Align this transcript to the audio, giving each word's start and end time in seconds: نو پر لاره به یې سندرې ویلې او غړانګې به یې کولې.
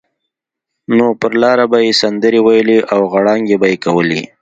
نو 0.95 1.05
پر 1.19 1.31
لاره 1.41 1.65
به 1.71 1.77
یې 1.85 1.91
سندرې 2.01 2.39
ویلې 2.45 2.79
او 2.93 3.01
غړانګې 3.11 3.57
به 3.61 3.67
یې 3.71 3.77
کولې. 3.85 4.21